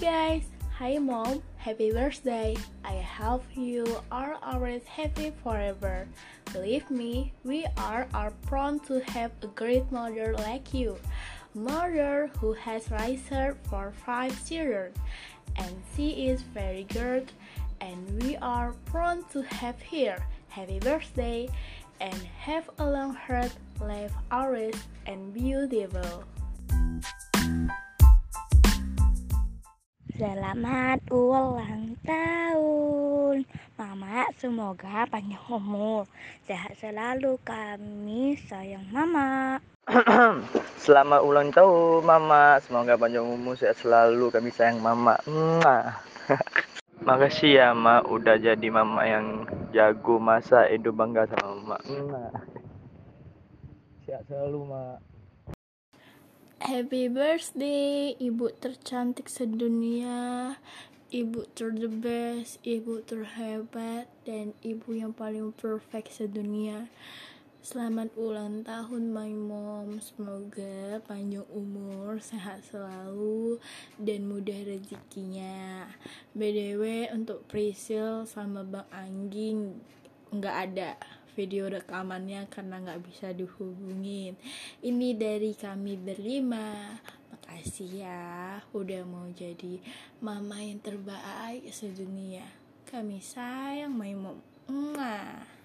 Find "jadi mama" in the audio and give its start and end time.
48.38-49.02, 89.32-90.60